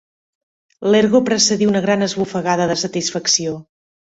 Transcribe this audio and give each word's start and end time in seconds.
L'ergo 0.95 1.21
precedí 1.27 1.69
una 1.73 1.83
gran 1.87 2.07
esbufegada 2.09 2.67
de 2.73 2.79
satisfacció. 2.85 3.55